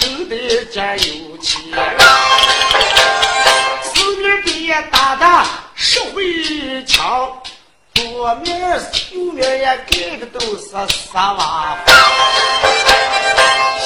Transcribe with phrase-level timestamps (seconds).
[0.00, 0.36] 生的
[0.66, 0.98] 件
[1.30, 1.58] 有钱，
[3.82, 7.32] 四面边打的是围墙，
[7.94, 8.60] 左面
[9.12, 10.68] 右面也盖的都是
[11.12, 11.94] 沙瓦房，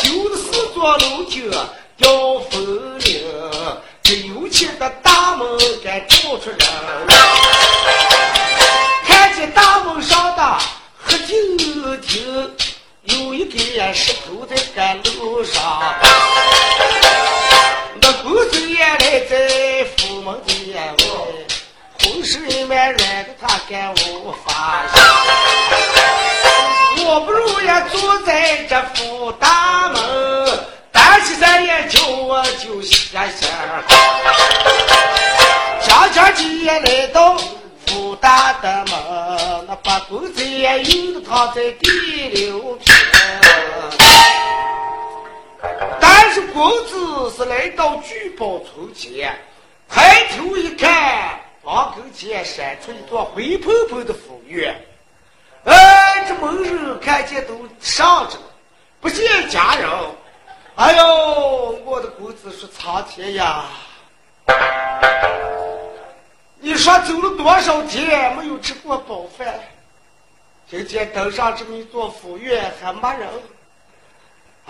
[0.02, 1.48] 修的四座楼梯
[1.96, 3.22] 吊风铃，
[4.02, 5.46] 这有钱的大门
[5.84, 6.58] 该照出人，
[13.52, 15.60] 有一根石头在赶路上，
[18.00, 20.84] 那公子也来在府门的外，
[21.98, 24.84] 浑身蛮软的他敢无法。
[27.04, 30.60] 我不如也坐在这府大门，
[30.92, 33.50] 单起三眼叫我就下线。
[35.82, 36.44] 家家姐
[36.84, 37.36] 来到。
[37.86, 42.78] 不大的门，那把公子也有的躺在第六
[46.32, 49.36] 这公子是来到聚宝村前，
[49.88, 54.80] 抬头一看，房沟前闪出一座灰扑扑的府院。
[55.64, 58.36] 哎，这门人看见都上着，
[59.00, 59.90] 不见家人。
[60.76, 63.64] 哎呦，我的公子说苍天呀！
[66.60, 69.58] 你说走了多少天没有吃过饱饭？
[70.70, 73.28] 今天登上这么一座府院还没人。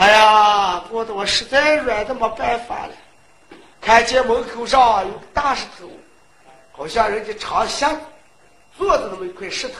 [0.01, 2.93] 哎呀，过得我实在软的没办法了。
[3.83, 5.91] 看见门口上有个大石头，
[6.73, 7.95] 好像人家长下
[8.79, 9.75] 坐着那么一块石头。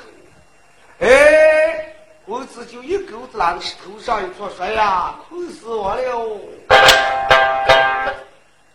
[0.99, 6.39] 哎，公子就一钩子拉到石头上一坐，说呀，困死我了。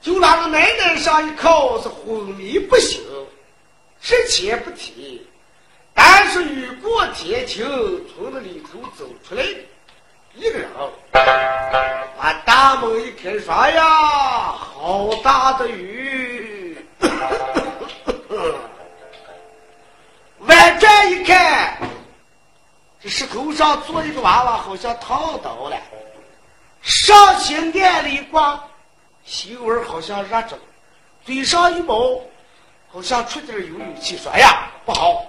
[0.02, 3.04] 就拉到奶奶上一靠，是昏迷不醒。
[4.02, 5.28] 之前不提，
[5.94, 7.64] 但是雨过天晴，
[8.08, 9.46] 从那里头走出来
[10.36, 10.70] 一个人，
[12.18, 16.78] 把大门一开，说：“呀，好大的雨！”
[20.40, 21.78] 外转一看，
[23.02, 25.78] 这石头上坐一个娃娃，好像烫到了，
[26.82, 28.60] 上前眼里光，
[29.24, 30.58] 心味好像热着，
[31.26, 32.22] 嘴上一冒。
[32.88, 35.26] 好像出点有勇气，说：“哎呀，不好！”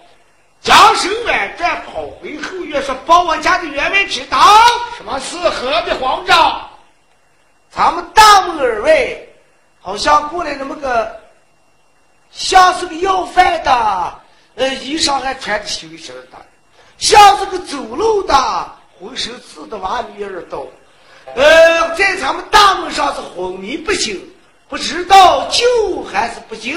[0.66, 4.36] 将身弯转，跑回后院，说：“把我家的员外知道，
[4.96, 5.38] 什么事？
[5.48, 6.68] 何必慌张？
[7.70, 9.16] 咱们大门外，
[9.80, 11.20] 好像过来那么个，
[12.32, 14.14] 像是个要饭的，
[14.56, 16.36] 呃，衣裳还穿的修身的，
[16.98, 18.34] 像是个走路的，
[18.98, 20.68] 浑身刺的娃女儿都，
[21.36, 24.20] 呃，在咱们大门上是昏迷不醒。”
[24.68, 26.72] 不知道救还是不救？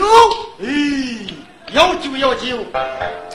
[0.62, 0.68] 哎，
[1.72, 2.58] 要救要救，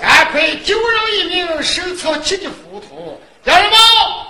[0.00, 3.20] 赶快救人一命，胜造七级浮屠。
[3.44, 3.78] 家人们，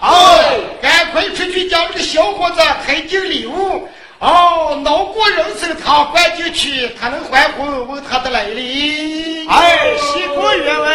[0.01, 3.89] 哎，赶快出去将这个小伙子抬进礼物。
[4.19, 7.89] 哦，熬过人生他灌进去，他能还魂。
[7.89, 9.47] 问他的来历。
[9.49, 10.95] 哎，谢过员外。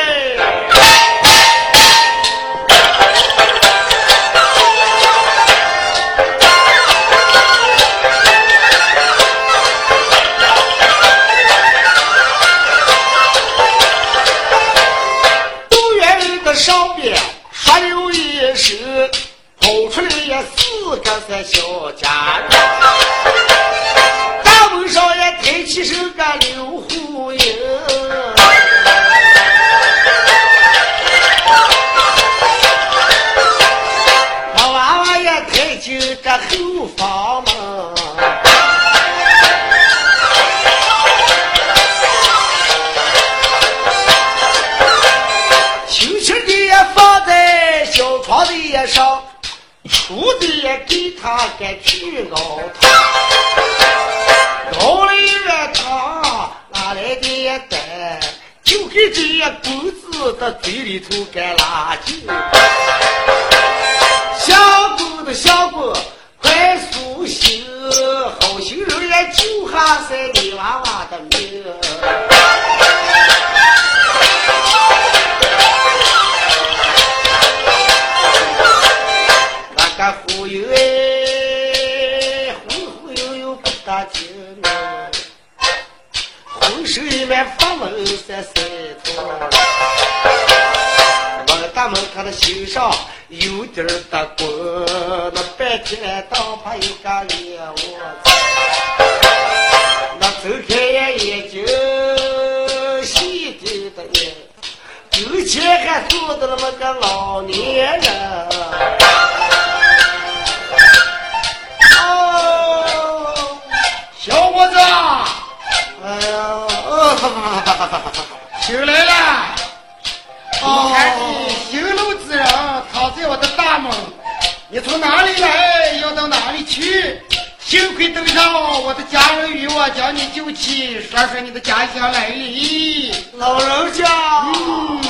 [128.00, 133.12] 幸亏登上我的家人与我将你救起，说说你的家乡来历。
[133.34, 134.06] 老人家，
[134.46, 135.02] 嗯，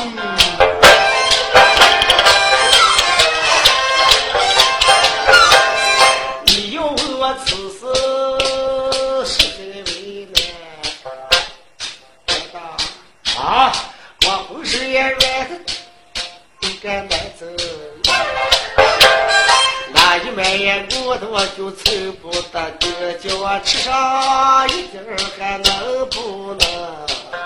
[21.19, 26.63] 眼我就凑不得个，叫我吃上一点儿还能不能？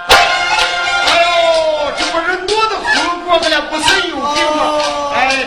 [0.10, 0.14] 哎
[1.24, 2.86] 呦，这不是我的火
[3.26, 4.22] 锅的了，不是有病
[4.56, 4.62] 吗？
[5.16, 5.46] 哎，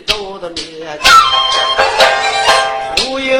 [0.00, 0.98] 水给倒到面前。
[2.96, 3.38] 忽悠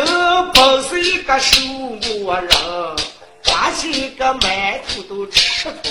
[0.53, 2.49] 本是一个守墓人，
[3.43, 5.91] 抓起一个馒头都吃透。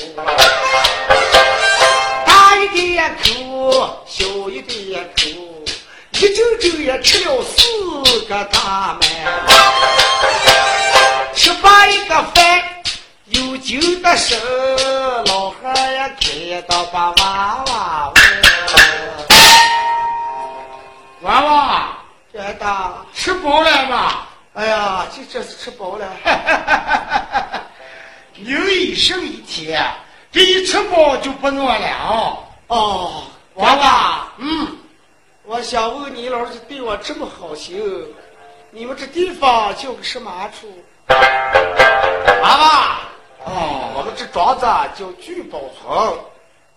[2.25, 5.23] 大一点也口，小一点也口，
[6.13, 9.03] 一整整也吃了四个大馒
[9.47, 9.53] 头。
[11.35, 12.63] 吃罢一个饭。
[13.31, 18.11] 有酒的时候，老汉也看到把娃娃
[21.29, 21.89] 娃娃，
[22.33, 24.27] 这大，吃饱了吧？
[24.55, 26.09] 哎呀，这这是吃饱了。
[28.33, 29.79] 牛一生一天，
[30.31, 32.39] 这一吃饱就不饿了。
[32.65, 34.75] 哦，娃娃，嗯，
[35.43, 37.79] 我想问你老是对我这么好心，
[38.71, 40.83] 你们这地方叫个什么处？
[42.41, 42.99] 娃娃，
[43.45, 44.65] 哦，我们这庄子
[44.97, 46.17] 叫聚宝村，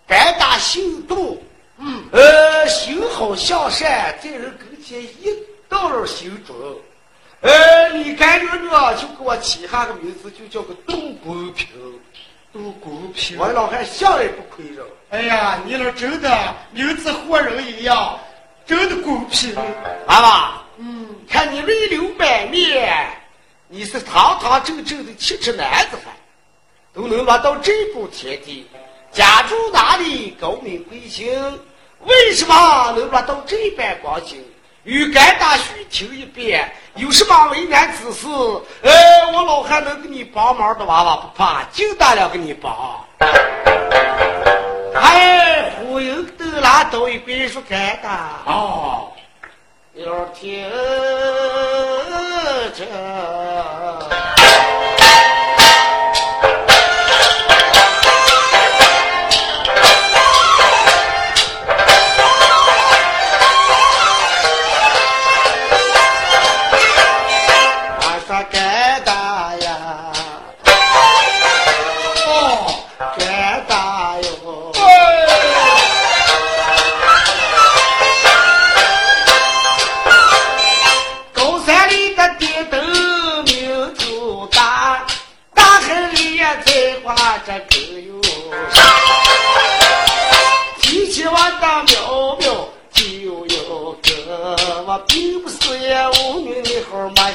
[0.05, 1.41] 肝大心动，
[1.77, 5.33] 嗯，呃，行好向善，在人跟前一
[5.67, 6.55] 道儿心准。
[7.41, 11.67] 呃，你干女呢，就给我起下个名字，就叫个杜公平。
[12.53, 14.85] 杜公平我老汉向来不亏人。
[15.09, 18.19] 哎呀，你那真的名字活人一样，
[18.65, 19.55] 真的公平。
[20.05, 23.09] 娃娃，嗯，看你泪流满面，
[23.67, 26.13] 你是堂堂正正的七尺男子汉，
[26.93, 28.67] 都能落到这步田地，
[29.13, 31.59] 家住哪里，高明贵姓？
[31.99, 34.43] 为什么能落到这般光景？
[34.83, 38.27] 与甘大须听一遍，有什么为难之事？
[38.81, 38.91] 呃，
[39.31, 43.05] 我老汉能给你帮忙的娃娃不怕，尽大量给你帮。
[44.95, 48.41] 哎，忽悠都拉倒一归说甘大。
[48.45, 49.13] 哦，
[49.93, 50.69] 你老听
[52.75, 52.83] 着，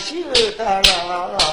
[0.09, 1.48] 好马姓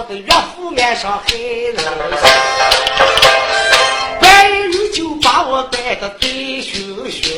[0.00, 1.76] 我的岳父爱上害人。
[4.94, 7.30] 就把我带的醉醺醺，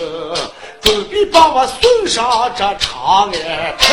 [0.80, 3.32] 准备把我送上这长安
[3.78, 3.90] 城。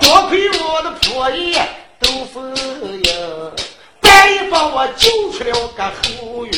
[0.00, 1.56] 多亏我的婆姨
[2.00, 3.04] 都封印，
[4.00, 6.52] 半夜把我救出了个后院。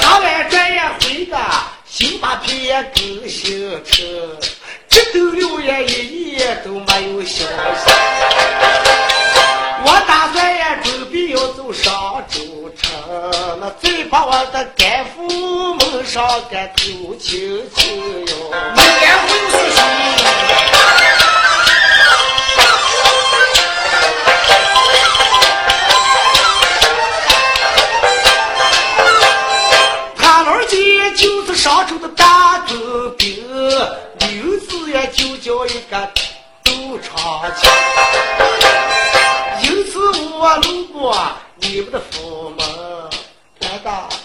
[0.00, 1.36] 他俺转眼回的
[1.84, 4.33] 新马皮也更新成，
[14.14, 17.83] 把我的干父蒙上个头亲亲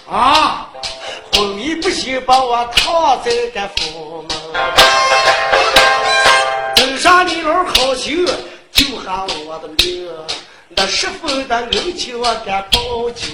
[0.10, 0.70] 啊！
[1.34, 4.38] 昏迷不醒，把我躺在个府门。
[6.75, 8.25] 登上你老好心
[8.72, 10.10] 救下我的命，
[10.70, 13.25] 那十分的恩情我敢报救。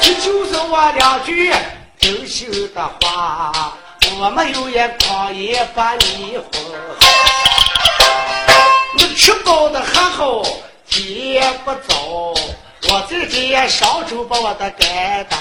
[0.00, 1.52] 这就是我两句
[1.98, 3.74] 真心的话，
[4.20, 6.50] 我没有眼眶也把你哄。
[8.96, 10.42] 你吃饱的还好，
[10.88, 12.34] 也不早。
[12.88, 15.36] 我自己也上手把我的干打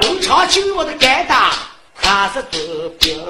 [0.00, 1.52] 能长久我的干打
[2.02, 2.60] 他是短
[2.98, 3.24] 兵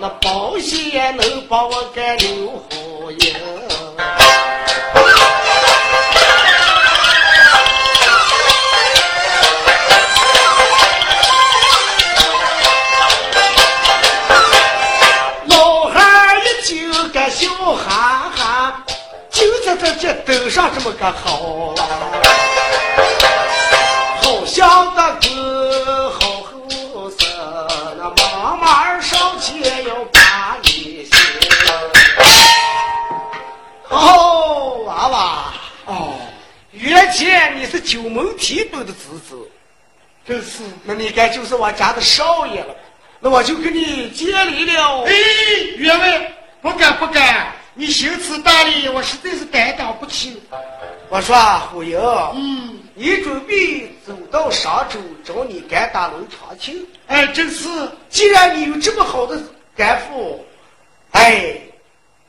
[0.00, 3.67] 那保险能把我干刘洪岩
[20.48, 21.84] 上这么个好啊，
[24.22, 26.40] 好像个哥好
[26.94, 27.28] 后生，
[27.98, 31.06] 那妈妈上前要把你
[33.90, 36.14] 娃娃，哦，
[36.72, 39.36] 原先你是九门提督的侄子，
[40.26, 42.74] 真是，那你该就是我家的少爷了，
[43.20, 45.04] 那我就跟你接礼了。
[45.04, 45.12] 哎，
[45.76, 47.52] 员外，不敢不敢。
[47.78, 50.42] 你行此大礼，我实在是担当不起。
[51.08, 51.36] 我说
[51.70, 51.96] 虎英，
[52.34, 56.84] 嗯，你准备走到商州找你干大龙长青？
[57.06, 57.68] 哎，真是。
[58.08, 59.40] 既然你有这么好的
[59.76, 60.44] 干父，
[61.12, 61.56] 哎，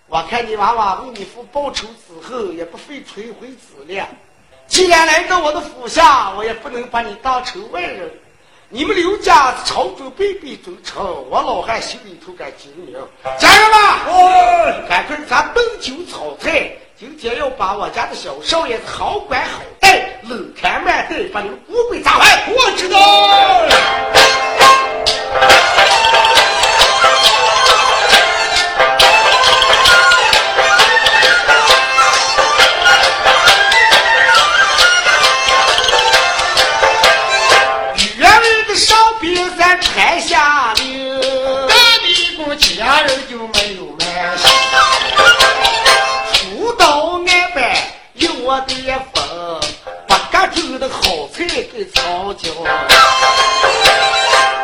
[0.06, 4.00] 我看你娃娃为你父报仇之后，也不费吹灰之力。
[4.68, 8.08] 既然来到我的府下，我也不能把你当成外人。
[8.72, 12.94] 你们刘家朝中辈辈尊称，我老汉心里头敢精明。
[13.40, 22.44] 家人们，哦，赶快咱奔酒炒菜，今天要把我家的小少爷好管好带，冷看慢待，把你们乌龟砸坏。
[22.48, 23.00] 我知道。
[51.80, 52.50] 菜给炒焦，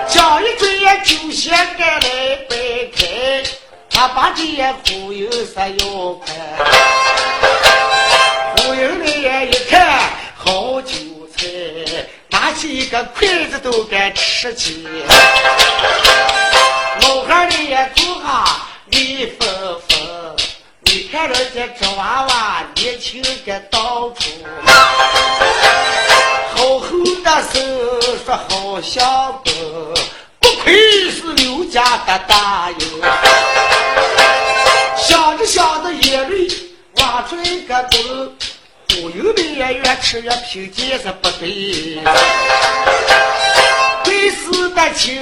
[0.08, 2.56] 讲一转就先赶来摆
[2.96, 3.44] 开，
[3.90, 4.44] 他把这
[4.86, 6.36] 忽悠啥要快，
[8.58, 9.06] 忽悠的
[9.46, 10.94] 一看好酒
[11.38, 11.48] 菜，
[12.30, 14.86] 拿起一个筷子都敢吃起。
[17.02, 18.46] 老汉儿也坐下，
[18.88, 19.48] 李芬
[19.88, 20.36] 芬，
[20.82, 24.30] 你看人家这娃娃年轻个到处，
[27.56, 29.06] 的手说好相
[29.44, 29.54] 公，
[30.40, 32.78] 不愧是刘家的大爷。
[34.98, 36.48] 想着想着眼泪
[36.98, 37.98] 往出一个头，
[38.90, 42.02] 忽悠的也越吃越贫贱是不对。
[44.04, 45.22] 贵死的亲，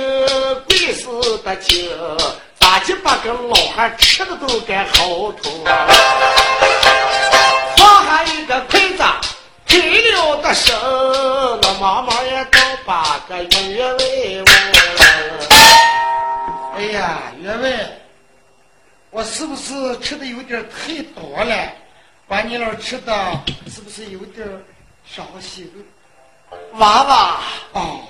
[0.68, 1.90] 贵死的亲，
[2.60, 5.64] 咋就把个老汉吃的都该好吐？
[9.74, 9.82] 放下一个筷子，开
[10.12, 10.74] 了的手，
[11.62, 14.48] 那妈妈也倒把个原味问。
[16.76, 17.70] 哎呀，员外，
[19.10, 21.72] 我是不是吃的有点太多了？
[22.28, 23.14] 把你老吃的
[23.68, 24.48] 是不是有点
[25.06, 25.72] 伤心？
[26.74, 27.40] 娃娃，
[27.74, 28.02] 哦。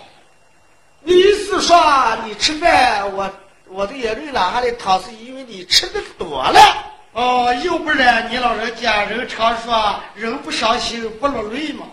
[1.05, 1.77] 你是说
[2.25, 3.29] 你吃饭，我
[3.67, 6.92] 我的眼泪哪下来淌，是因为你吃的多了？
[7.13, 11.85] 哦，要不然你老人家人常说人不伤心不落泪嘛。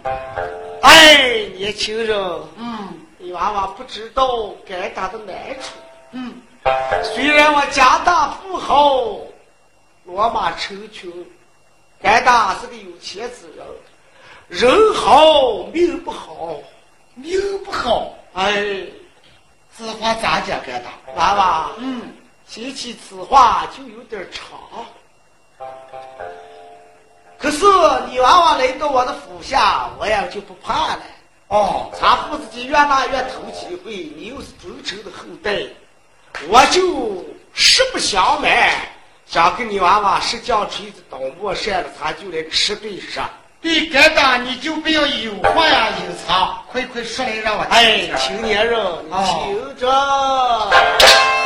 [0.83, 2.18] 哎，年轻人，
[2.56, 5.74] 嗯，你娃娃不知道该打的难处。
[6.12, 6.35] 嗯，
[7.14, 9.18] 虽然我家大富豪，
[10.04, 11.12] 罗马成群，
[12.00, 13.66] 该打是个有钱之人，
[14.48, 16.56] 人好命不好，
[17.14, 18.85] 命不好，哎。
[19.76, 20.61] 此话咋讲？
[20.66, 22.02] 该打娃娃，嗯，
[22.46, 24.59] 提起此话就有点长。
[27.38, 27.64] 可是
[28.11, 30.98] 你娃娃来到我的府下，我也就不怕了。
[31.48, 35.66] 哦，查父子间越骂越投机会，你又是忠诚的后代，
[36.48, 38.70] 我就实不相瞒，
[39.26, 43.28] 想跟你娃娃是将锤子倒磨扇了，他就来吃对上。
[43.62, 47.72] 对，该打你就不要有话呀隐藏，快快说来让我听。
[47.72, 49.87] 哎，青年人，你听着。
[49.87, 51.39] 要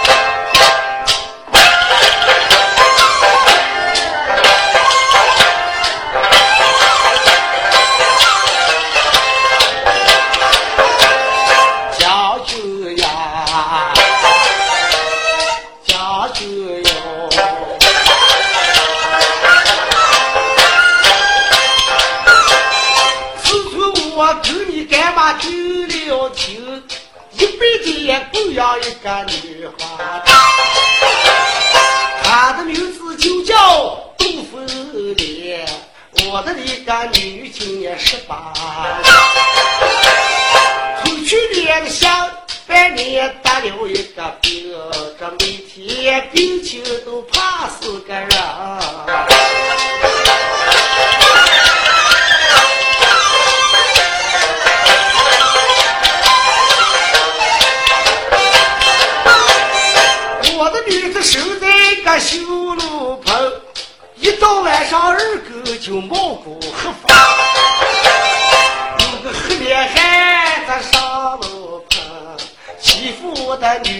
[28.94, 30.22] 一个女花，
[32.22, 33.56] 她的名字就叫
[34.16, 34.64] 杜凤
[35.16, 35.68] 莲。
[36.26, 38.52] 我的一个女今年十八，
[41.02, 42.30] 从去年下
[42.66, 44.72] 半年得了一个病，
[45.18, 48.30] 这每天病情都怕死个人。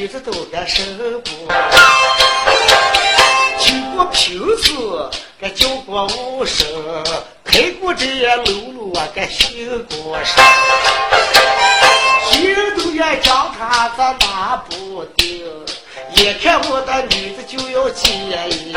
[0.05, 0.85] 女子都该受
[1.21, 1.31] 不。
[3.59, 4.71] 经过平时，
[5.40, 6.69] 该叫过武生，
[7.43, 8.05] 开过这
[8.45, 10.45] 路路啊，该行过山。
[12.31, 15.43] 心都要将他在哪不定。
[16.17, 18.11] 眼看我的女子就要结
[18.51, 18.77] 姻，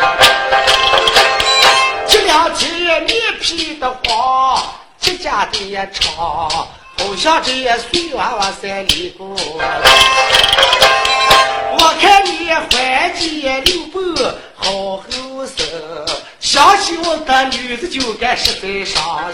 [2.08, 4.64] 这两天面皮的黄，
[4.98, 7.52] 结家的也长，好像这
[7.92, 9.36] 碎娃娃三里过。
[11.80, 13.96] 我看你环结六百
[14.56, 15.66] 好后生，
[16.40, 19.32] 想起我的女子就该实在伤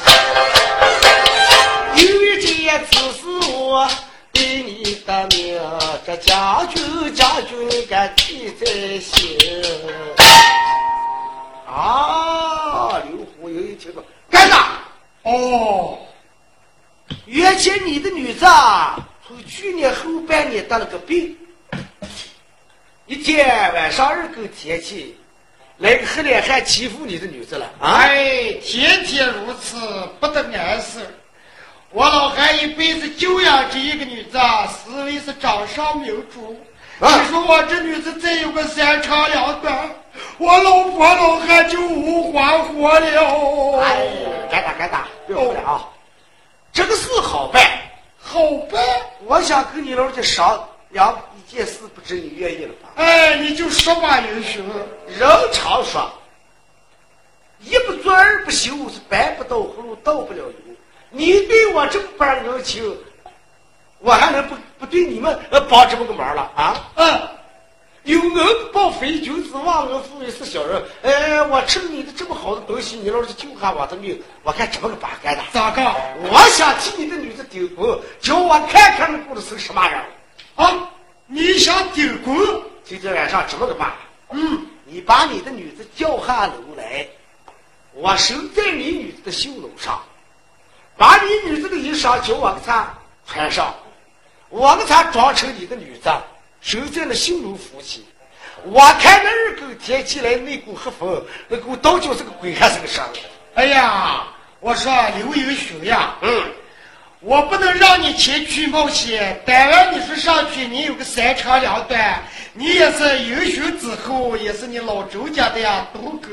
[1.95, 2.47] 心，因为这
[2.85, 3.87] 次是我
[4.31, 4.83] 对你。
[5.05, 5.59] 的命，
[6.05, 8.65] 这将军将军你该记在
[8.99, 9.37] 心。
[11.67, 13.01] 啊！
[13.09, 14.79] 刘虎有一听说，干啥？
[15.23, 15.97] 哦，
[17.25, 21.35] 原先你的女子啊从去年后半年得了个病，
[23.05, 25.17] 一天晚上二更天气，
[25.77, 27.99] 来个黑脸汉欺负你的女子了啊！
[27.99, 29.75] 哎，天天如此，
[30.21, 31.01] 不得安生。
[31.89, 34.39] 我老汉一辈子就养这一个女子，
[34.69, 36.57] 思维是掌上明珠。
[37.01, 39.89] 你说我这女子再有个三长两短，
[40.37, 43.81] 我老婆老汉就无花活了。
[43.81, 44.07] 哎，
[44.49, 45.89] 该打该打，不要哭了啊！
[46.71, 47.61] 这个事好办，
[48.17, 48.39] 好
[48.71, 48.81] 办。
[49.25, 51.19] 我想跟你老家商量
[51.53, 52.89] 一件事，不知你愿意了吧？
[52.95, 54.65] 哎，你就说吧，英雄。
[55.07, 56.11] 人常说，
[57.59, 60.53] 一不做二不休，是白不到葫芦倒不了油。
[61.11, 62.97] 你对我这么般人情，
[63.99, 66.89] 我还能不不对你们呃帮这么个忙了啊？
[66.95, 67.21] 嗯，
[68.01, 70.83] 有恩报非君子，忘恩负义是小人。
[71.03, 75.43] 哎，我吃了你的这么好的东西，你老是救下我的命，我看怎么个把干的。
[75.51, 75.83] 咋个？
[76.31, 80.01] 我想替你的女子顶风，叫我看看你过的是个什么人
[80.55, 80.89] 啊？
[81.35, 82.37] 你想顶功？
[82.85, 83.91] 今天晚上这么个办？
[84.29, 87.07] 嗯，你把你的女子叫下楼来，
[87.93, 89.99] 我守在你女子的绣楼上。
[90.95, 92.93] 把你女子的衣裳叫我给她
[93.25, 93.73] 穿上，
[94.49, 96.11] 我给她装成你的女子，
[96.61, 98.05] 守在了绣楼夫妻。
[98.65, 103.03] 我看那二狗天起来那股黑风，那股倒叫是个鬼还是个神？
[103.55, 104.27] 哎呀，
[104.59, 106.43] 我说刘英雄呀，嗯，
[107.25, 109.41] 我不能让你前去冒险。
[109.45, 112.21] 当然你说上去，你有个三长两短，
[112.53, 116.27] 你也是英雄之后，也是你老周家的呀，独狗，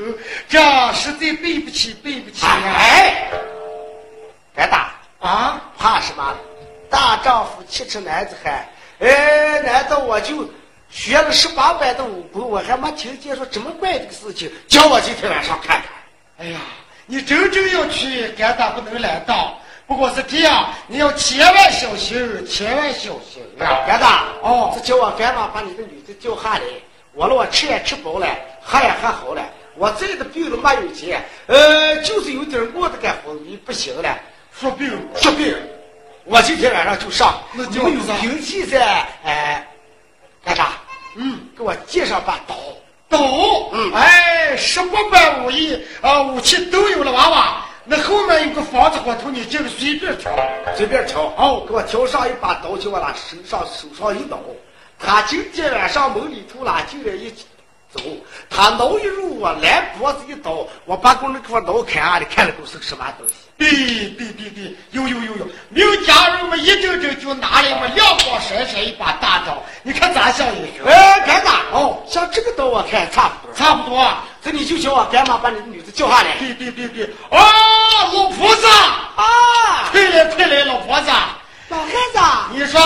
[0.49, 0.59] 这
[0.93, 2.75] 实在对不起，对不起呀！
[2.75, 3.29] 哎。
[4.53, 5.61] 敢打啊！
[5.77, 6.35] 怕什么？
[6.89, 8.67] 大丈夫气质男子汉。
[8.99, 10.47] 哎，难道我就
[10.89, 14.51] 学了十八般的武功，我还没听见说这么怪这个事情？
[14.67, 15.85] 叫我今天晚上看看。
[16.39, 16.59] 哎呀，
[17.05, 19.57] 你真正要去，敢打不能拦道。
[19.87, 23.83] 不过是这样，你要千万小心，千万小心啊！
[23.85, 26.61] 干打哦，是叫我赶忙把你的女子叫下来。
[27.13, 28.27] 我了，我吃也吃饱了，
[28.61, 29.43] 喝也喝好了。
[29.75, 34.17] 我再的病了没有钱，呃，就是有点饿的干活，你不行了。
[34.57, 35.53] 说病说病，
[36.23, 37.41] 我今天晚上就上。
[37.51, 38.79] 那你们有兵器噻？
[39.25, 39.67] 哎，
[40.43, 40.73] 干啥？
[41.17, 42.55] 嗯，给我介绍把刀。
[43.09, 43.19] 刀？
[43.73, 47.65] 嗯，哎，十八般武艺啊，武器都有了，娃娃。
[47.83, 50.31] 那后面有个房子火头，你这个随便挑，
[50.75, 51.23] 随便挑。
[51.35, 54.39] 哦，给我挑上一把刀，就往那身上手上一刀。
[54.99, 57.99] 他今天晚上门里头拉进来一走。
[58.49, 62.19] 他挠一入我，来脖子一刀，我把工人给我挠开啊！
[62.19, 63.33] 你看了都是个什么东西？
[63.61, 63.69] 对
[64.17, 70.83] 对对对，有有有有，名家人们一阵阵就拿来么亮光闪闪一把大刀，你看咋像英雄？
[70.87, 71.61] 哎，干啥？
[71.71, 74.23] 哦，像这个刀我看差不多，差不多啊。
[74.43, 76.37] 这你就叫我干妈把你的女子叫下来。
[76.39, 77.37] 对对对对，啊，
[78.11, 79.23] 老婆子啊，
[79.91, 81.11] 快来快来，老婆子，
[81.69, 82.19] 老汉子，
[82.55, 82.81] 你说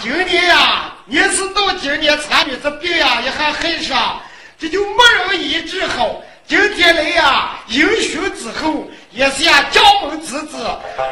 [0.00, 4.22] 今年呀，也是到今年产女子病呀也还很少，
[4.60, 6.22] 这就没人医治好。
[6.46, 8.88] 今天来呀，英雄之后。
[9.12, 10.56] 也是呀，将门之子，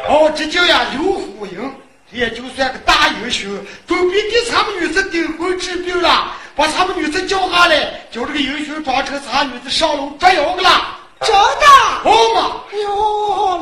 [0.07, 1.73] 哦，这叫呀刘虎英，
[2.11, 3.49] 也就算个大英雄，
[3.85, 7.75] 准备给咱们女子订婚治病了，把咱们女子叫下来，
[8.09, 10.98] 叫这个英雄装成咱女子上楼捉妖去了。
[11.21, 11.65] 真的？
[12.05, 12.63] 哦嘛！
[12.71, 12.87] 哎呦，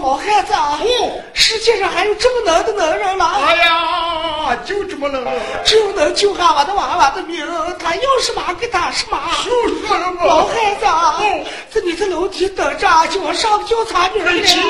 [0.02, 3.26] 老汉子，哦，世界上还有这么能的能人了？
[3.26, 5.26] 哎呀，就这么能，
[5.65, 7.43] 就能救下我的娃娃的命，
[7.80, 9.20] 他要什么给他什么。
[9.43, 11.20] 就是了嘛，老汉子，啊，
[11.72, 14.34] 在你在楼梯等着，叫我上叫茶女来。
[14.46, 14.63] 上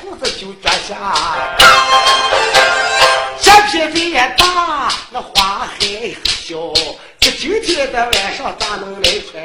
[0.00, 0.96] 裤子就脚下，
[3.40, 5.76] 这片地也大，那花还
[6.24, 6.56] 小，
[7.18, 9.42] 这今天的晚上咋能来穿？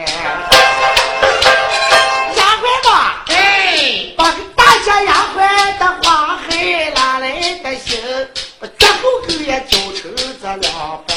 [2.36, 7.26] 丫鬟吧，哎，把个大家丫鬟的花海拉来
[7.64, 8.00] 的行，
[8.78, 11.12] 最后狗也教成这两半，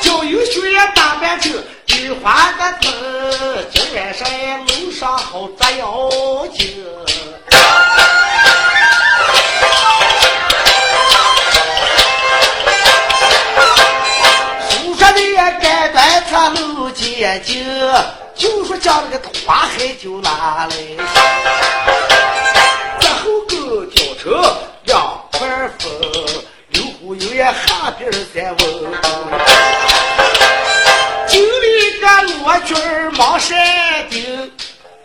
[0.00, 1.52] 教有学也打扮成
[1.86, 2.86] 菊花的头，
[3.70, 4.28] 今晚上
[4.66, 6.08] 楼上好抓妖
[18.34, 20.76] 就说将那个花海就拿来，
[23.00, 24.30] 这后狗叫成
[24.84, 25.38] 两块
[25.78, 25.90] 风，
[26.70, 28.58] 刘虎有也下边三问，
[31.26, 32.76] 就里个罗军
[33.16, 33.56] 忙山
[34.08, 34.52] 顶，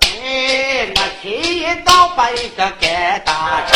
[0.01, 3.71] 哎，那天一刀把一个干打成。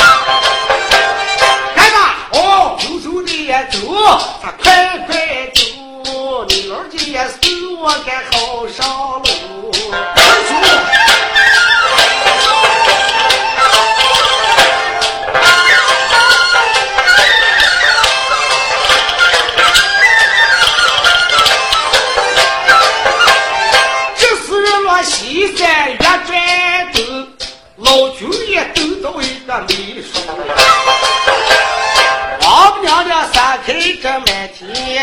[1.76, 1.98] 干吧！
[2.32, 3.78] 哦，走走的也走，
[4.42, 5.16] 他快快
[5.54, 5.62] 走，
[6.48, 8.24] 你儿子也送我干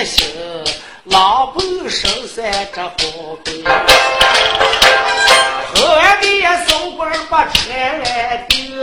[0.05, 0.29] 天星，
[1.05, 2.91] 狼狈生三这好
[3.43, 3.65] 病。
[5.75, 8.79] 后来的也送官把车来定，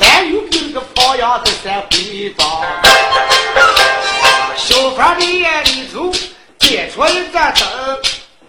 [0.00, 2.48] 俺又跟个放羊的三回庄。
[4.56, 6.12] 小贩的眼里头
[6.60, 7.98] 点出一盏灯，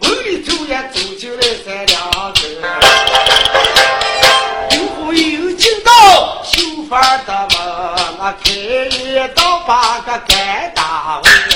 [0.01, 2.39] 门里头也走进来三两个。
[4.69, 5.91] 有后又进到
[6.43, 7.59] 绣房的门，
[8.19, 11.52] 那开一道把个盖大问。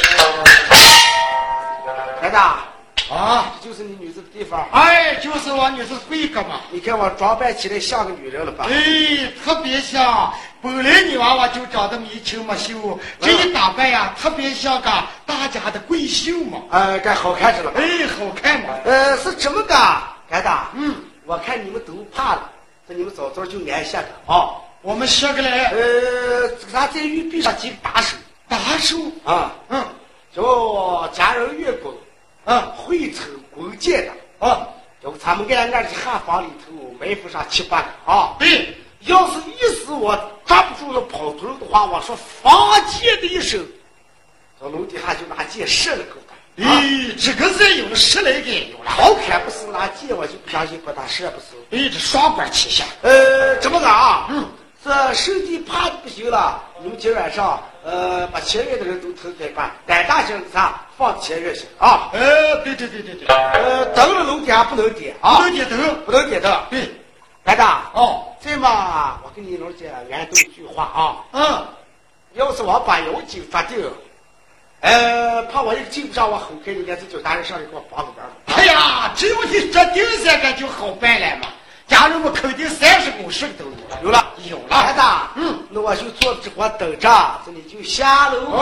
[3.09, 4.67] 啊，这就是你女子的地方。
[4.71, 6.59] 哎，就是我女子贵哥嘛。
[6.71, 8.65] 你看我装扮起来像个女人了吧？
[8.69, 14.91] 哎，特别像，本来你娃娃就长得眉清目秀，这一打扮呀，特别像个
[15.25, 16.59] 大家的闺秀嘛。
[16.69, 17.79] 呃，该好看着了吧？
[17.81, 18.69] 哎，好看嘛。
[18.83, 19.73] 呃，是这么个，
[20.29, 20.69] 盖大。
[20.73, 20.93] 嗯，
[21.25, 22.49] 我看你们都怕了，
[22.87, 24.51] 那你们早早就安下个啊。
[24.81, 28.17] 我们下个来呃，咱在玉璧上几个打手
[28.49, 28.97] 打手。
[29.23, 29.83] 啊，嗯
[30.35, 31.91] 叫家人员工，
[32.47, 34.67] 啊会抽弓箭的，啊，
[35.03, 38.35] 就他们俺那的汉房里头埋伏上七八个啊。
[38.39, 43.65] 对，要是一时我抓不住了跑头的话，我说放箭的一声，
[44.59, 46.65] 这楼底下就拿箭射了狗的。
[46.65, 48.89] 啊，哎，这个人有了十来个有了。
[48.89, 51.55] 好看不是拿箭，我就不相信把他射不死。
[51.71, 52.85] 哎，这双管齐下。
[53.01, 54.49] 呃，怎么个啊，嗯，
[54.81, 62.09] 这手机怕的不行了，你们今晚上呃把前院的人都偷开吧，胆大心啥放前院去啊。
[62.11, 66.05] 呃，对对对对对，呃，灯了楼底下不能点啊，不能点灯。
[66.05, 66.51] 不能点灯。
[66.69, 66.91] 对，
[67.45, 71.65] 班长，哦，这嘛，我跟你老姐俺都一句话啊，嗯，
[72.33, 73.77] 要是我把妖精发定，
[74.81, 78.57] 呃，怕我一进不上我后开，你连这叫大人上来给我帮个忙。
[78.57, 81.47] 哎呀，只要你这定三个就好办了嘛。
[81.87, 83.97] 假如我肯定三十五十个都有了。
[84.03, 85.01] 有了，有了孩子，
[85.35, 88.39] 嗯，那我就坐这块等着，这里就下楼。
[88.41, 88.57] 袖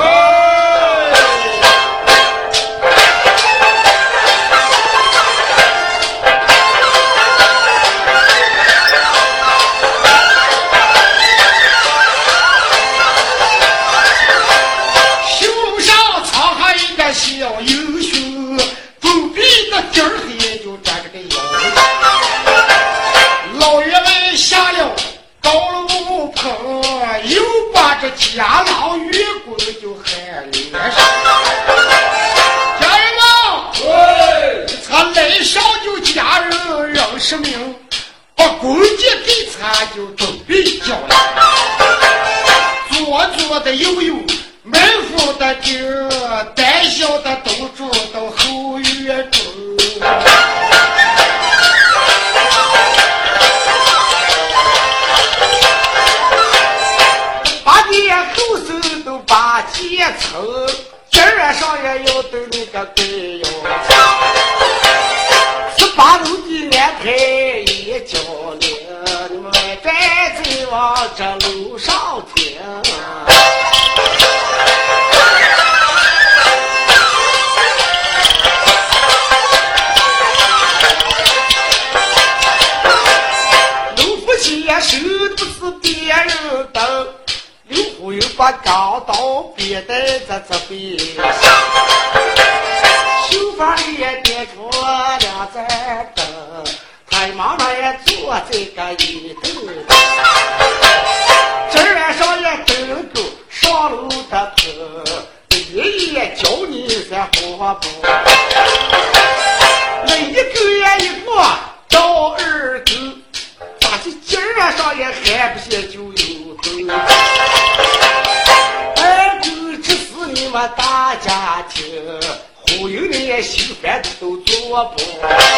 [124.76, 125.55] 我不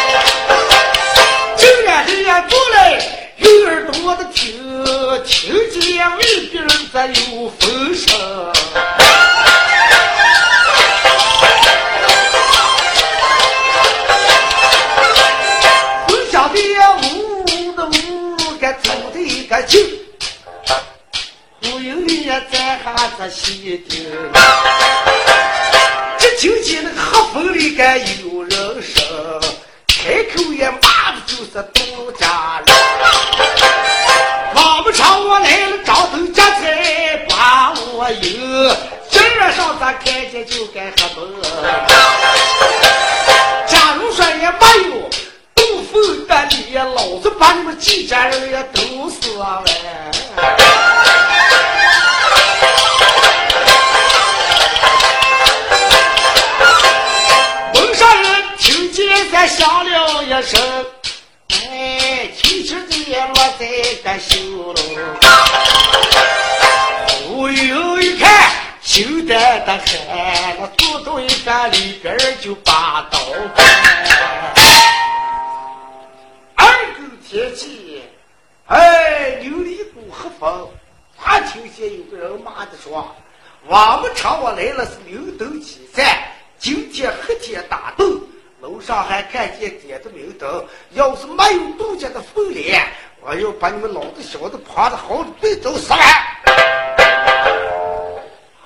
[90.33, 92.85] 等，要是没有杜家的风脸，
[93.21, 95.99] 我要把你们老子小子趴着好对走死了。”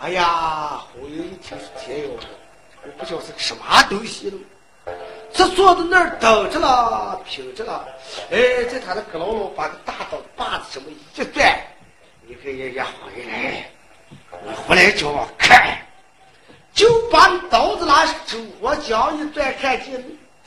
[0.01, 2.09] 哎呀，忽悠一听是天妖，
[2.83, 4.37] 我不晓得是个什么东西了。
[5.31, 7.87] 这坐在那儿等着了，品着了。
[8.31, 11.65] 哎，在他的阁楼上把个大刀把子什么一拽，
[12.27, 13.69] 你看人家回来，
[14.43, 15.77] 你回来叫我看，
[16.73, 20.03] 就把刀子拿手，我脚一拽，看见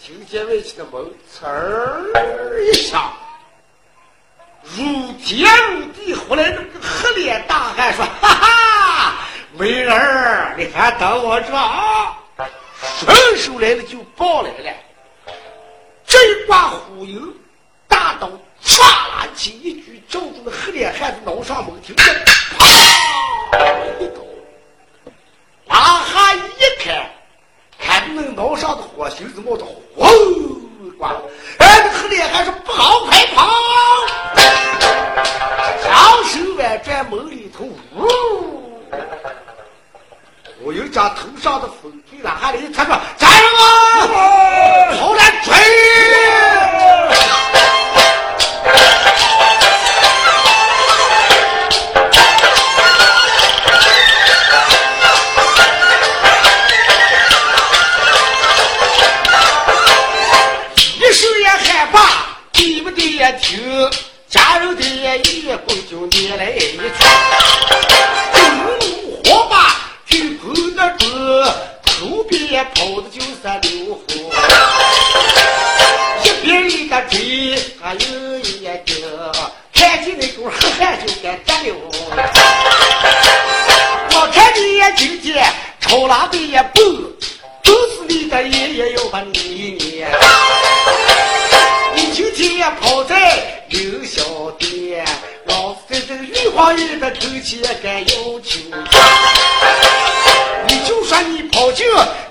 [0.07, 1.03] 听见外头的门
[1.33, 3.11] 呲儿一响，
[4.63, 6.13] 如天如地。
[6.13, 9.15] 后来那个黑脸大汉说：“哈哈，
[9.57, 12.19] 美人儿，你还等我着啊！”
[13.01, 14.77] 顺手来了就抱来了，
[16.07, 17.23] 这一挂忽悠，
[17.89, 18.31] 大刀
[18.63, 22.15] 唰啦起一举，照住了黑脸汉子脑上猛，听见
[22.59, 23.59] 啪
[23.99, 24.21] 一刀，
[25.65, 27.11] 拉哈一开，
[27.85, 29.65] 看那个脑上的火星子冒着
[29.95, 30.09] 轰
[30.99, 31.13] 挂，
[31.59, 33.47] 哎，那黑脸还是不好，快跑！
[35.83, 37.65] 长手腕转门里头，
[37.97, 38.81] 呜。
[40.63, 44.97] 我又将头上的风吹了，还得他说：“站住啊！
[44.99, 45.53] 后来追！”
[78.85, 78.95] 就
[79.73, 81.75] 看见那股汉就该着了。
[84.17, 85.45] 我看你也听见，
[85.81, 86.81] 抽拉的也不
[87.63, 90.11] 都是你的爷爷要把你撵。
[91.95, 94.23] 你今天也跑在刘小
[94.59, 95.07] 店，
[95.47, 98.59] 老子在这个玉皇爷的头前敢要求。
[100.67, 101.87] 你就说你跑进，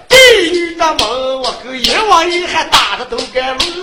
[0.09, 0.17] 地
[0.51, 3.82] 狱的门，我跟阎王爷还打着都敢问。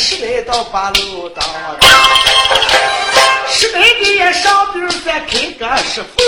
[0.00, 1.44] 十来到八路当，
[3.46, 6.22] 十来个上边再开个师傅，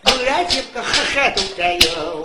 [0.00, 2.22] 猛然间个黑汗都敢有。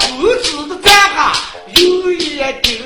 [0.00, 1.32] 胡子的站哈
[1.74, 2.84] 有眼睛，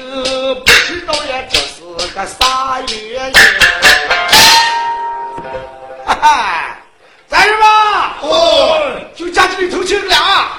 [0.64, 1.82] 不知道呀这是
[2.14, 3.34] 个啥原因。
[6.06, 6.78] 哈哈，
[7.28, 7.66] 咱人们
[8.22, 10.16] 哦，就家这里头几个了。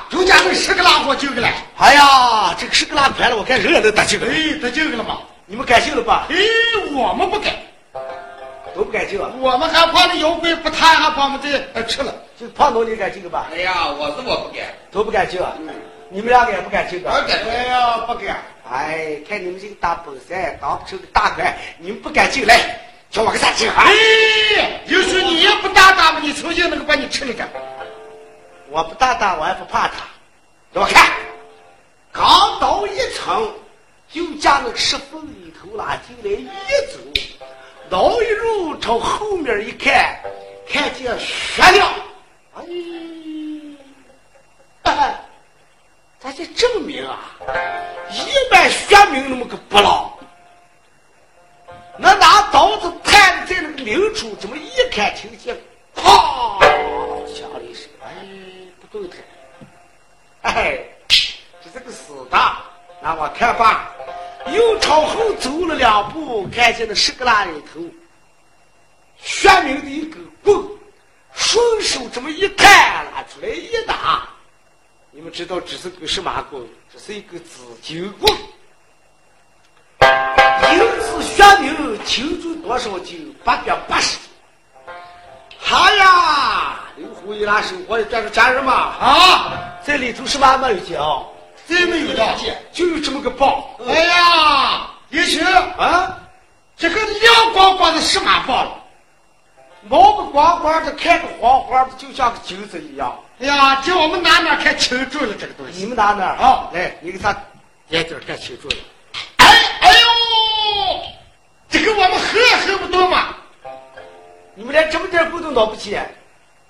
[0.10, 4.26] 就家这十个拉货救个了，哎呀，这个十个拉快了，我看人也能打几个。
[4.26, 5.20] 哎，得救个了吗？
[5.46, 6.26] 你们敢救了吧？
[6.30, 6.36] 哎，
[6.92, 7.54] 我们不敢，
[8.76, 9.30] 都不敢救啊！
[9.40, 12.14] 我们还怕那妖怪不贪，还把我们这呃吃了。
[12.40, 13.48] 就胖东，你敢救了吧？
[13.54, 15.54] 哎呀，我是我不敢，都不敢救啊！
[16.10, 17.14] 你们两个也不敢救啊！
[17.16, 18.38] 我敢哎呀，不敢。
[18.70, 22.60] 哎，看你们这个大本山，当不成个大官，你们不敢救来，
[23.12, 23.86] 叫我给他救啊！
[23.86, 27.48] 哎，就是你也不大大嘛，你瞅见那个把你吃了的？
[28.70, 29.94] 我不打打，我还不怕他。
[30.74, 31.10] 给我看，
[32.18, 33.54] 刚到一层，
[34.12, 36.48] 就将那石缝里头啦进来一
[36.92, 37.00] 走，
[37.92, 40.20] 脑一入朝后面一看，
[40.68, 41.94] 看见血了。
[42.56, 42.64] 哎，
[44.84, 45.14] 哈哈
[46.20, 47.36] 咱这证明啊，
[48.10, 50.18] 一般血明那么个不老。
[52.00, 55.56] 那拿刀子探在那个明处，这么一看，听见
[55.94, 56.02] 啪
[57.28, 58.10] 响了一声，哎，
[58.82, 59.20] 不动弹。
[60.42, 60.80] 哎，
[63.08, 63.90] 让我看吧。
[64.48, 67.80] 又朝后走了两步，看见那十个拉里头，
[69.18, 70.62] 血明的一根棍，
[71.34, 74.28] 顺手这么一探，拿出来一打。
[75.12, 76.62] 你们知道这是个什么棍？
[76.92, 78.38] 这是一个紫金棍。
[80.74, 83.34] 银子，血明轻重多少斤？
[83.42, 84.28] 八百八十斤。
[85.60, 91.26] 好呀，刘虎一拉手，我这是家人嘛啊，在里头什么没有讲，
[91.68, 92.36] 真没有的。
[92.72, 93.64] 就有这么个棒。
[93.88, 96.18] 哎呀，也许啊，
[96.78, 98.84] 这个亮光光的是马报了。
[99.90, 103.18] 毛个光光的，看个黄黄的，就像个金子一样。
[103.40, 105.82] 哎呀，叫我们哪哪看清楚了这个东西。
[105.82, 107.36] 你们拿哪啊来，你给他
[107.90, 108.76] 眼点看清楚了。
[109.38, 109.46] 哎
[109.82, 110.08] 哎呦，
[111.70, 113.36] 这个我们喝也喝不动嘛。
[114.56, 115.98] 你们连这么点狗都闹不起。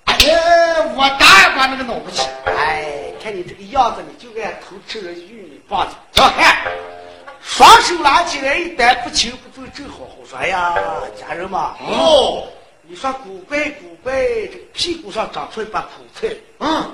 [0.08, 2.22] 哎，我当然把那个弄不起。
[2.46, 5.94] 哎，看你这个样子，你就爱偷吃人玉米棒子。
[6.12, 6.56] 瞧看，
[7.40, 10.38] 双手拿起来一单不轻不重，正好好说。
[10.38, 10.74] 哎呀，
[11.18, 12.46] 家人们，哦，
[12.82, 16.28] 你说古怪古怪，这个屁股上长出一把口菜，
[16.58, 16.90] 嗯，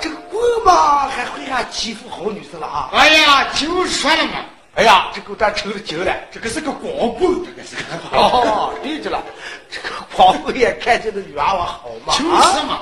[0.00, 2.90] 这个棍嘛还会还欺负好女子了啊！
[2.92, 4.44] 哎呀，就说了嘛，
[4.76, 6.14] 哎呀，这狗蛋抽了精了。
[6.30, 7.82] 这个是个光棍，这个是个。
[8.16, 9.20] 哦，对着了，
[9.68, 12.14] 这个光棍也看见的女娃娃好嘛？
[12.16, 12.78] 就啊是嘛，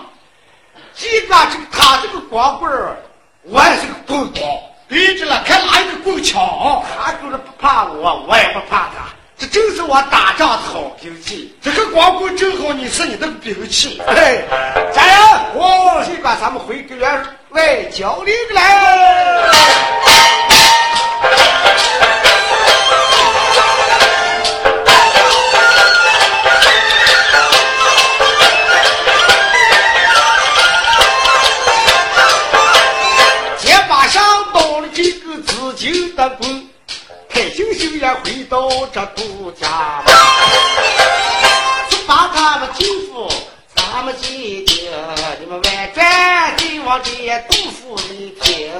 [0.94, 2.96] 既然这个他这个光棍儿，
[3.42, 4.42] 我也是个棍棒。
[4.86, 6.82] 对着了，看哪一个棍强。
[6.96, 9.08] 他就是不怕我，我也不怕他。
[9.36, 11.54] 这正是我打仗的好兵器。
[11.62, 14.00] 这个光棍正好你是你的兵器。
[14.06, 14.42] 哎，
[14.92, 15.16] 家人，
[15.54, 19.48] 哦，尽管咱们回个员外交令来。
[38.06, 40.02] 回到这杜家。
[41.90, 43.28] 就把他们舅父，
[43.74, 48.70] 咱们记得，你们外传给我的杜甫里听。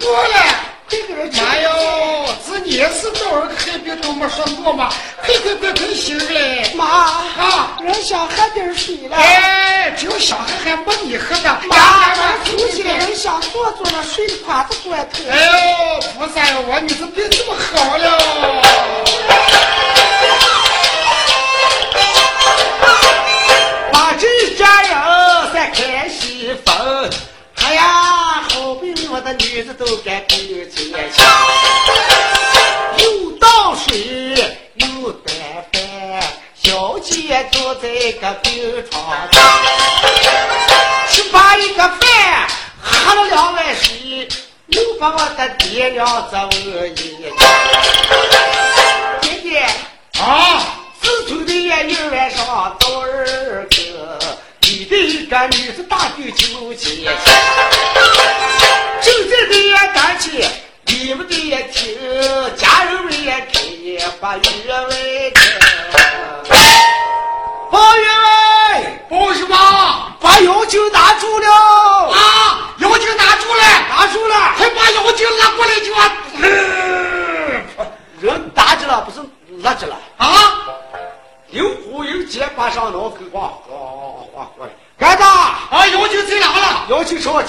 [0.00, 0.54] 过来。
[0.90, 4.92] 快给人吃妈哟，这你是多少个海兵都没说过吗？
[5.24, 6.68] 快快快快醒来！
[6.74, 9.16] 妈啊人想喝点水了。
[9.16, 11.58] 哎，只有小孩还没你喝的。
[11.68, 15.22] 妈，妈我出去了，人想坐坐了，睡垮子关头。
[15.30, 18.18] 哎呦，菩萨呀，我女子病这么好了。
[29.30, 31.22] 的女子都该给钱钱，
[32.98, 34.34] 又倒水
[34.74, 35.32] 又端
[35.72, 36.22] 饭，
[36.54, 37.88] 小姐坐在
[38.20, 39.00] 个病床
[39.30, 39.40] 上，
[41.08, 42.48] 吃罢一个饭，
[42.82, 44.28] 喝了两碗水，
[44.68, 47.09] 又把我的爹娘责我一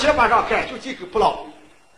[0.01, 1.37] 肩膀上看，就这个不老。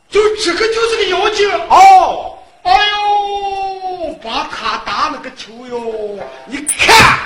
[0.10, 1.49] 就这个就是个妖精。
[1.70, 6.20] 哦，哎呦，把他打了个球哟！
[6.45, 7.20] 你看，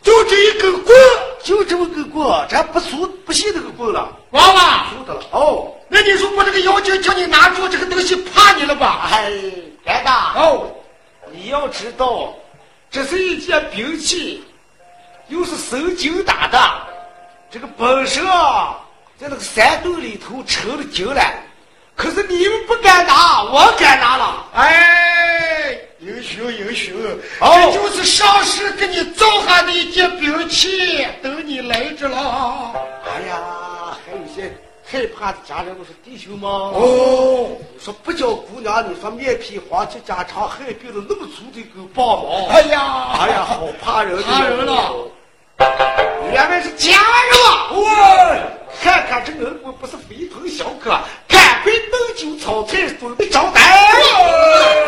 [0.00, 0.96] 就这一根棍，
[1.42, 4.86] 就这么个棍，咱不俗不信这个棍了，娃娃。
[4.96, 5.20] 俗的了。
[5.32, 9.08] 哦，那你说我这个妖精叫你拿住这个东西，怕你了吧？
[9.10, 9.32] 哎，
[9.84, 10.34] 来吧！
[10.36, 10.70] 哦，
[11.32, 12.32] 你要知道，
[12.92, 14.44] 这是一件兵器，
[15.26, 16.58] 又是神经打的，
[17.50, 18.78] 这个本身啊，
[19.20, 21.20] 在那个山洞里头成了精了。
[21.96, 24.46] 可是你们不敢拿，我敢拿了。
[24.54, 26.94] 哎，英雄英雄，
[27.40, 32.72] 哦这就是上师给你造下的一件兵器，等你来着了。
[33.04, 34.56] 哎呀，还有些
[34.86, 36.48] 害怕的家人不是弟兄吗？
[36.48, 42.46] 哦，你说不叫姑娘，你说面皮黄气家常，害病了那么粗的根棒毛。
[42.52, 44.94] 哎呀，哎呀，好怕人的怕人了！
[46.32, 47.00] 原来是家人
[47.48, 47.72] 啊！
[47.72, 48.38] 哇，
[48.82, 50.90] 看看这人我不是非同小可，
[51.26, 54.87] 赶快弄酒炒菜准备招待。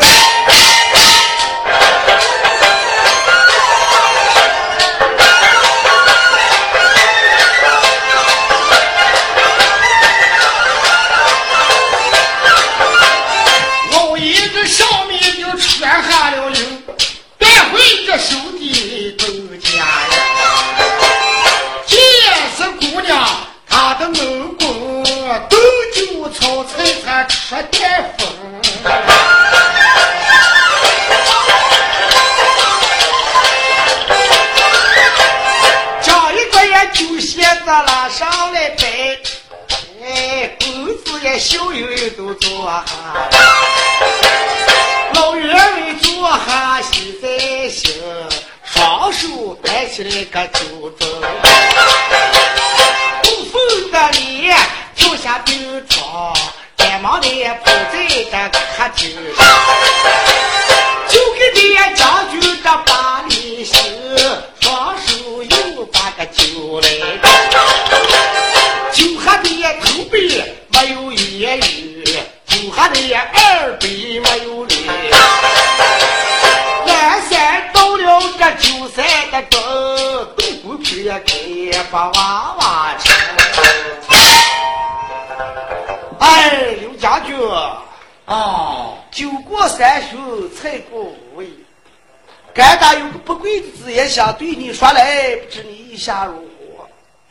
[93.31, 96.85] 不贵的字眼想对你说来，不知你意下如何？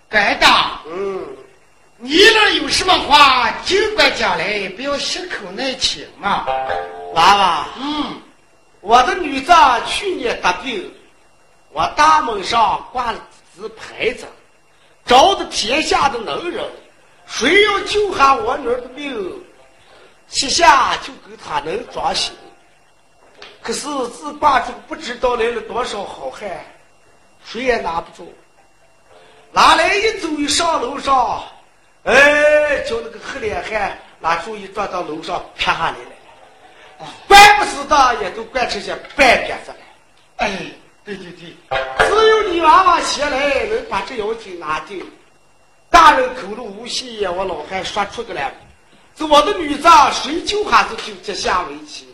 [0.08, 1.22] 该大，嗯，
[1.98, 6.46] 你那有什么话，尽管讲来，不要信口耐情嘛。
[7.12, 8.18] 娃娃，嗯，
[8.80, 9.52] 我的女子
[9.86, 10.90] 去年得病，
[11.72, 13.18] 我大门上挂了
[13.54, 14.24] 几字牌子，
[15.04, 16.64] 招的天下的能人，
[17.26, 19.44] 谁要救下我女儿的命，
[20.28, 22.32] 膝下就给他能装行。
[23.62, 26.48] 可是自挂住不知道来了多少好汉，
[27.44, 28.32] 谁也拿不住。
[29.52, 31.42] 拿来一走一上楼上，
[32.04, 37.06] 哎，叫那个黑脸汉拿住一撞到楼上撇下来了。
[37.26, 39.76] 怪不死的也都怪成些半边子了。
[40.36, 40.50] 哎，
[41.04, 41.54] 对对对，
[42.08, 45.04] 只有你娃娃前来能把这妖精拿定。
[45.90, 48.52] 大人口里无戏，我老汉说出个来，
[49.16, 52.08] 这我的女子谁救下就就结下为妻。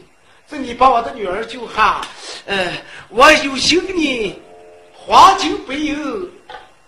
[0.48, 2.00] 这你把我的女儿救下，
[2.46, 2.72] 呃，
[3.08, 4.40] 我有心给你
[4.94, 6.30] 黄金白银，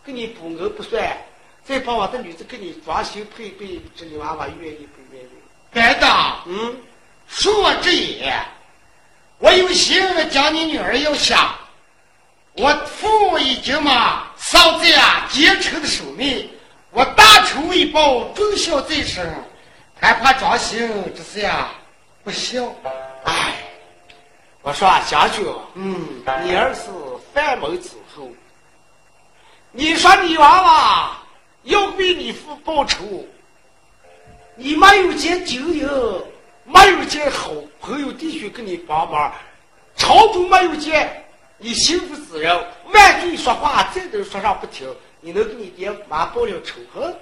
[0.04, 1.16] 给你补额不算，
[1.64, 5.28] 再把我的女子给你装修配备，这你娃娃愿意不愿意？
[5.72, 6.76] 白大，嗯，
[7.28, 8.40] 恕我直言，
[9.38, 10.00] 我有心
[10.30, 11.56] 将你女儿要下，
[12.52, 16.48] 我父母已经嘛丧在啊结仇的手里，
[16.92, 19.28] 我大仇未报，忠孝在身，
[20.00, 20.78] 还怕装修
[21.16, 21.70] 这是呀
[22.22, 22.72] 不孝。
[23.24, 23.54] 哎，
[24.62, 25.44] 我说啊，将军，
[25.74, 26.90] 嗯，你儿子
[27.32, 28.28] 范门之后，
[29.72, 31.18] 你说你娃娃
[31.64, 33.24] 要为你父报仇，
[34.54, 35.88] 你没有见经营，
[36.64, 37.50] 没有见好
[37.80, 39.32] 朋友弟兄给你帮忙，
[39.96, 41.24] 朝中没有见
[41.58, 44.88] 你幸福之人，万句说话，再都说上不听，
[45.20, 47.16] 你能给你爹妈报了仇恨？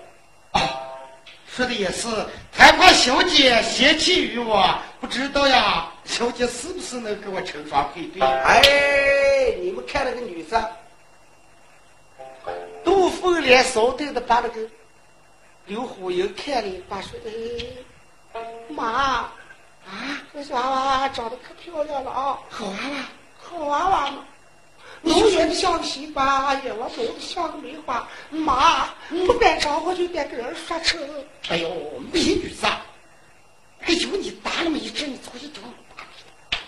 [1.57, 2.07] 说的也是，
[2.53, 8.21] 还怕小姐嫌弃于我，不知道呀，小姐是不是能给我成双配对？
[8.21, 10.63] 哎，你们看那个女生，
[12.85, 14.61] 杜凤莲扫地的把那个
[15.65, 18.39] 刘虎英看了一把，说：“哎，
[18.69, 19.33] 妈，啊，
[20.35, 22.79] 这娃娃长得可漂亮了啊，好娃娃，
[23.39, 24.19] 好娃娃嘛。”
[25.07, 28.07] 浓圆的像西瓜，眼窝红的像梅花。
[28.31, 28.89] 妈，
[29.25, 31.01] 不该找我就该跟人说成。
[31.49, 31.71] 哎呦，
[32.13, 32.67] 美女子，
[33.83, 36.03] 哎呦你打那么一阵，你早就叫我打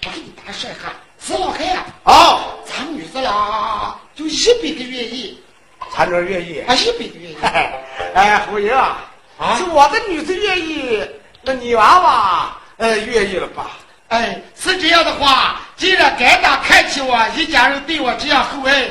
[0.07, 1.67] 我给你打帅汉，死老汉
[2.05, 2.55] 啊！
[2.65, 5.41] 咱们女子俩就一百个愿意，
[5.93, 7.37] 咱这愿意啊，一百个愿意。
[8.15, 9.11] 哎，胡英啊，
[9.59, 11.05] 是我的女子愿意，
[11.43, 13.73] 那你娃娃呃愿意了吧？
[14.09, 18.89] 哎，是这样的话，既然该打看起我，一家人对我这样厚爱，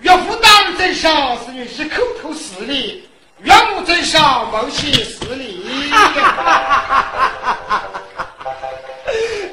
[0.00, 3.02] 岳父大人在上，是女婿口头施礼；
[3.42, 5.92] 岳母在上，蒙心施礼。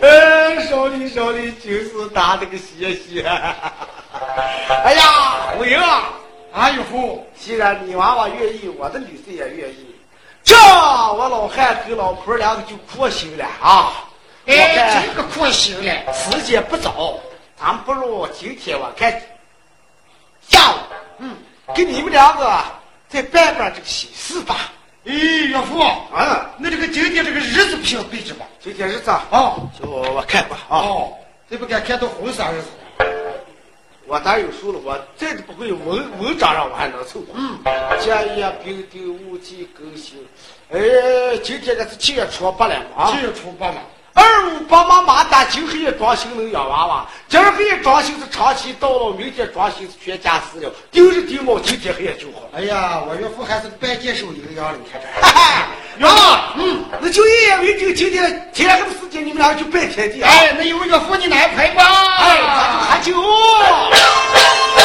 [0.02, 3.22] 呃， 少林少林就是打那个谢谢。
[4.86, 5.04] 哎呀，
[5.58, 6.04] 虎英啊，
[6.54, 9.94] 啊，岳父，既然你娃娃愿意，我的女婿也愿意，
[10.42, 13.92] 这我老汉跟老婆两个就阔心了啊。
[14.46, 16.14] 哎，这个可行了。
[16.14, 17.20] 时间不早，
[17.60, 19.12] 咱不如今天我看
[20.48, 20.76] 下午，
[21.20, 21.36] 嗯，
[21.76, 22.60] 给你们两个
[23.08, 24.72] 再办办这个喜事吧。
[25.06, 25.82] 哎，岳父，
[26.16, 28.46] 嗯，那这个今天这个日子不行对着吧？
[28.60, 30.78] 今天日子啊，就我看吧啊。
[30.78, 31.14] 哦，
[31.50, 32.68] 这不该看到婚纱日子。
[34.08, 37.28] 我当然有数了，我再都不会文文章上我还能凑合。
[37.34, 37.58] 嗯，
[38.00, 40.28] 建业平定物季更新。
[40.72, 43.10] 哎，今天这是七月初八了嘛？
[43.12, 43.76] 七月初八了。
[44.14, 52.42] 二五八妈妈打今黑夜装修能养娃娃，今儿黑夜装修是长期到老，明天装修是全家死了，丢是丢毛，今天黑夜就好。
[52.54, 55.08] 哎呀，我岳父还是半箭手一个样了，你看这。
[55.22, 56.16] 哈哈， 岳父，
[56.58, 60.22] 嗯，那就一言为定，今天天黑的时间，你们俩就拜天地。
[60.22, 61.84] 哎，那有岳父你来陪吧。
[62.18, 62.38] 哎，
[62.92, 63.32] 咱就喝酒。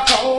[0.00, 0.29] 的走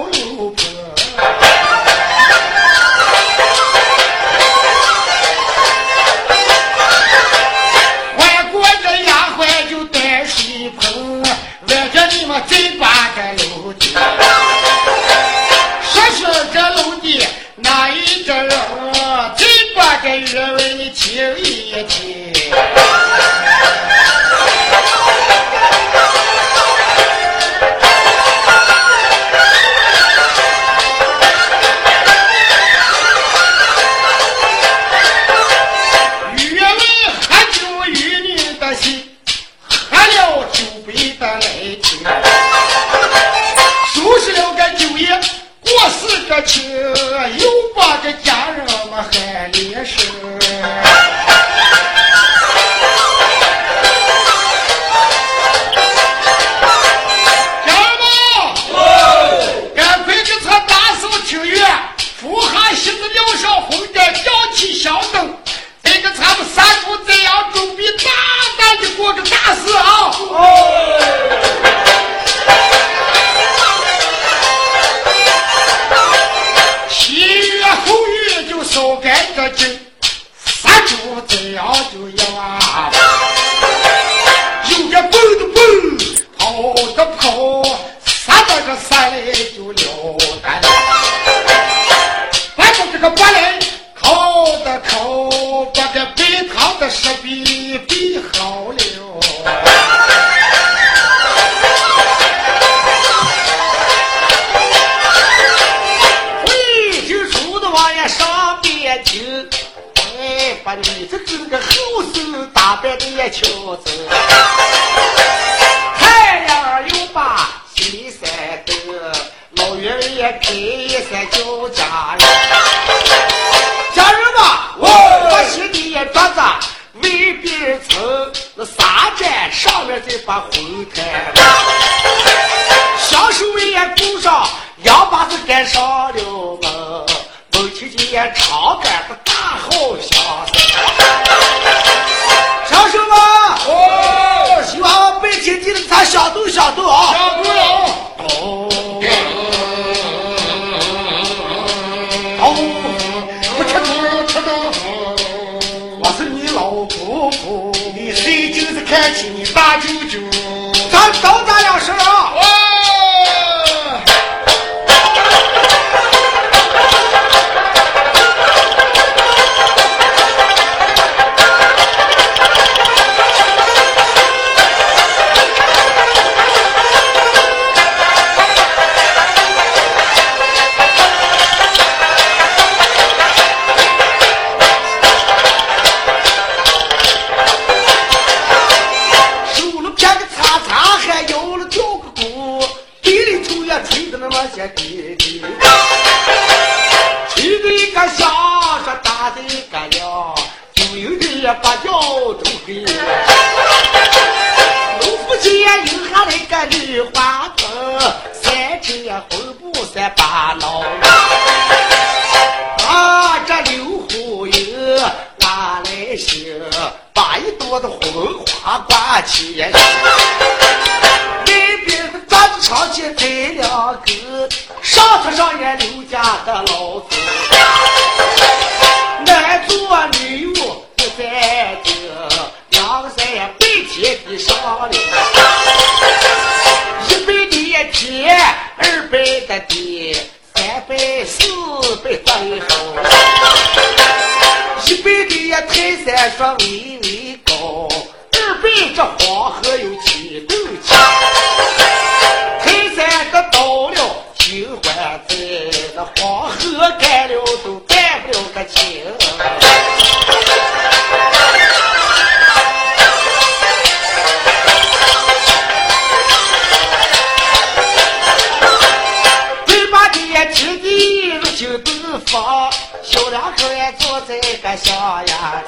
[271.21, 274.91] 天地如今东方，小两口也坐在个下
[275.27, 275.61] 呀。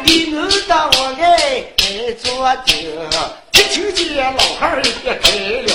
[0.00, 2.78] 你能当我爱爱做丁，
[3.52, 5.28] 一听见老汉儿也开
[5.66, 5.74] 了。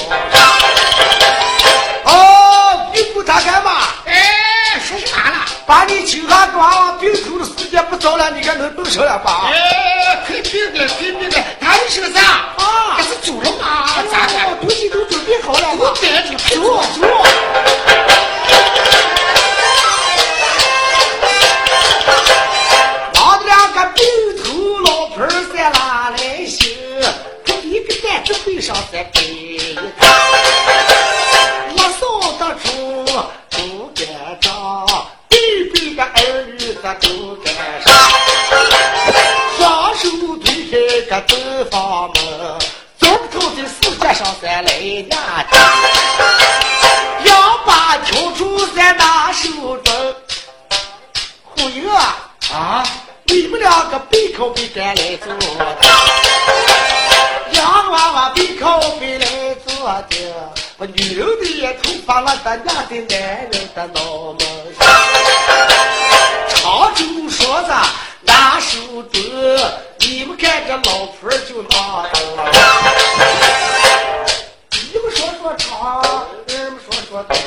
[2.06, 3.90] 哦，你顾他干嘛？
[4.06, 5.46] 哎，说啥了？
[5.68, 9.52] 把你亲下光，病头的时间不早了，你看能动手了吧？
[9.54, 12.20] 哎，快病的，快病的，他们是个啥？
[12.58, 13.88] 啊这是猪肉吗？
[14.12, 14.34] 咋的？
[14.62, 15.94] 东西都准备好了都吗？
[16.02, 17.69] 摆着，走走。
[28.62, 29.82] 上再背一个，
[31.76, 32.04] 我扫
[32.38, 32.68] 得出
[33.50, 34.06] 竹竿
[34.42, 34.86] 杖，
[35.30, 35.38] 对
[35.70, 36.12] 背个儿
[36.58, 37.88] 女在竹竿上，
[39.58, 40.10] 双手
[40.44, 40.76] 推开
[41.10, 41.32] 个东
[41.72, 42.20] 方门，
[43.00, 45.52] 走不透的世界上再来两天。
[47.24, 47.30] 两
[47.66, 50.16] 把笤帚在拿手中，
[51.44, 52.18] 虎英啊，
[52.52, 52.84] 啊！
[53.24, 55.34] 你们两个背靠背赶来做，
[57.90, 64.40] 娃娃背靠背来坐的，我女人的也头发了的娘的男人的脑门
[64.78, 64.88] 上，
[66.50, 67.74] 长州说着
[68.22, 68.78] 拿手
[69.12, 72.52] 的，你们看这老婆就拿到了。
[74.72, 77.38] 一们说说长，二们说说短，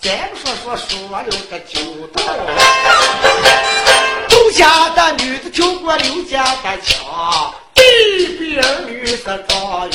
[0.00, 1.80] 咱们说说说了个九
[2.14, 2.22] 道。
[4.28, 7.52] 周家的女子救过刘家的墙，
[7.84, 9.94] 对比儿女是状元。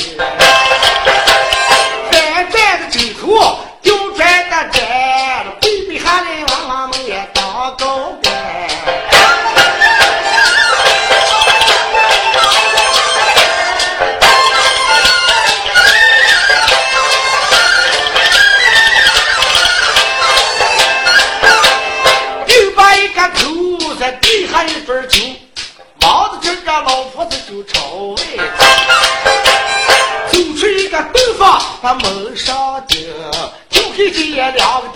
[2.08, 4.18] 反转的枕头，丢转
[4.48, 4.80] 的枕，
[5.60, 7.99] 对比下来娃娃们也当高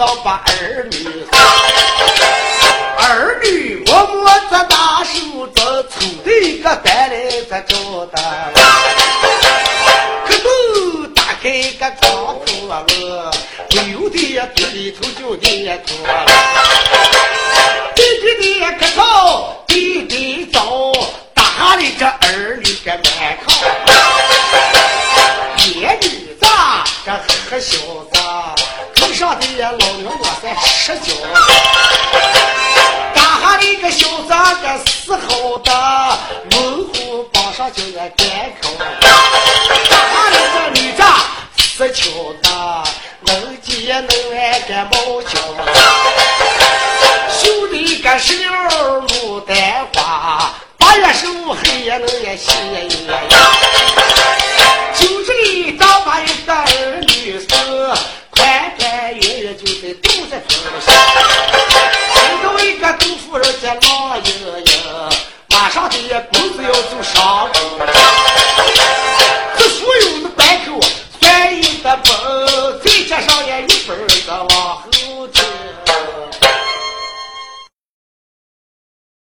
[0.07, 1.24] 我把儿女